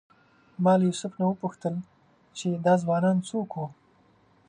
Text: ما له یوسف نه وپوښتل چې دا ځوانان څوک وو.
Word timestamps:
ما 0.63 0.73
له 0.77 0.83
یوسف 0.89 1.11
نه 1.19 1.25
وپوښتل 1.27 1.75
چې 2.37 2.49
دا 2.65 2.73
ځوانان 2.83 3.17
څوک 3.29 3.49
وو. 3.53 3.67